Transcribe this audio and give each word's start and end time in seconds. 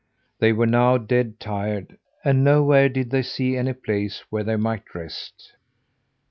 They 0.39 0.51
were 0.51 0.65
now 0.65 0.97
dead 0.97 1.39
tired, 1.39 1.99
and 2.25 2.43
nowhere 2.43 2.89
did 2.89 3.11
they 3.11 3.21
see 3.21 3.55
any 3.55 3.73
place 3.73 4.23
where 4.31 4.43
they 4.43 4.55
might 4.55 4.95
rest. 4.95 5.53